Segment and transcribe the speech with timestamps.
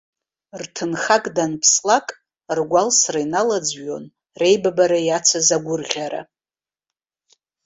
[0.61, 2.07] Рҭыхнак данԥслак,
[2.57, 4.05] ргәалсра иналаӡҩон
[4.39, 6.21] реибабара иацыз агәырӷьара.